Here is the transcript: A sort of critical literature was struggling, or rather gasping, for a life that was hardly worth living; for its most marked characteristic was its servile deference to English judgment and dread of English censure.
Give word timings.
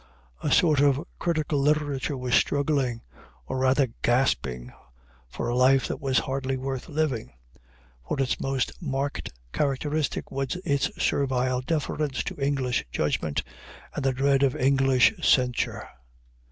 A 0.41 0.51
sort 0.51 0.79
of 0.81 1.05
critical 1.19 1.59
literature 1.59 2.17
was 2.17 2.33
struggling, 2.33 3.03
or 3.45 3.59
rather 3.59 3.85
gasping, 4.01 4.73
for 5.29 5.47
a 5.47 5.55
life 5.55 5.87
that 5.87 6.01
was 6.01 6.17
hardly 6.17 6.57
worth 6.57 6.89
living; 6.89 7.33
for 8.07 8.19
its 8.19 8.39
most 8.41 8.71
marked 8.81 9.29
characteristic 9.53 10.31
was 10.31 10.55
its 10.65 10.89
servile 10.99 11.61
deference 11.61 12.23
to 12.23 12.39
English 12.43 12.83
judgment 12.91 13.43
and 13.95 14.15
dread 14.15 14.41
of 14.41 14.55
English 14.55 15.13
censure. 15.21 15.87